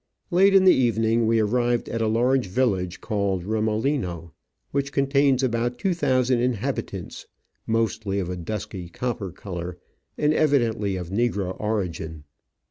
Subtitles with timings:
[0.31, 4.31] Late in the evening we arrived at a large village called Remolino,
[4.71, 7.27] which contains about 2,000 inhabit ants,
[7.67, 9.77] mostly of a dusky copper colour
[10.17, 12.23] and evidently of negro origin.